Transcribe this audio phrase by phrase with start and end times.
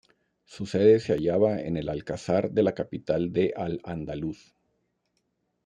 [0.45, 4.55] Su sede se hallaba en el alcázar de la capital de Al-Ándalus.